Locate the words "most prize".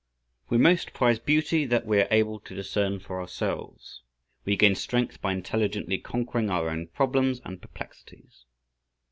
0.57-1.19